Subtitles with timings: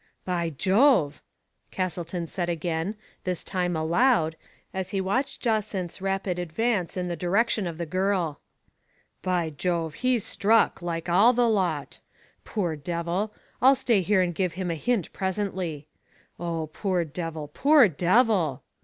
[0.33, 1.21] "By Jove!
[1.45, 4.35] *' Castleton said again, this time * aloud,
[4.73, 8.41] as he watched Jacynth's rapid advance in the direction of the girl."
[9.21, 11.99] By Jove, he's" struck, like all the lot.
[12.43, 13.31] Poor devil!
[13.59, 15.85] Til stay here and give him a hint presently.
[16.39, 18.63] Oh, poor devil, poor devil